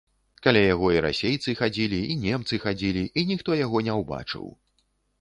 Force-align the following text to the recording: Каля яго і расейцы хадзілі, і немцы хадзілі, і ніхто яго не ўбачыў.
Каля 0.45 0.63
яго 0.67 0.87
і 0.95 1.03
расейцы 1.07 1.55
хадзілі, 1.61 2.01
і 2.15 2.17
немцы 2.25 2.61
хадзілі, 2.67 3.07
і 3.19 3.29
ніхто 3.33 3.63
яго 3.65 3.87
не 3.91 4.03
ўбачыў. 4.03 4.53